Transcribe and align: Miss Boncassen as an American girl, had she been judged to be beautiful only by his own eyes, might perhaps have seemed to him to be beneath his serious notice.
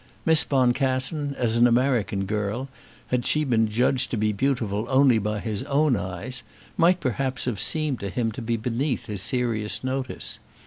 Miss 0.25 0.43
Boncassen 0.43 1.35
as 1.37 1.59
an 1.59 1.67
American 1.67 2.25
girl, 2.25 2.69
had 3.09 3.23
she 3.23 3.43
been 3.43 3.69
judged 3.69 4.09
to 4.09 4.17
be 4.17 4.33
beautiful 4.33 4.87
only 4.89 5.19
by 5.19 5.39
his 5.39 5.61
own 5.65 5.95
eyes, 5.95 6.41
might 6.75 6.99
perhaps 6.99 7.45
have 7.45 7.59
seemed 7.59 7.99
to 7.99 8.09
him 8.09 8.31
to 8.31 8.41
be 8.41 8.57
beneath 8.57 9.05
his 9.05 9.21
serious 9.21 9.83
notice. 9.83 10.39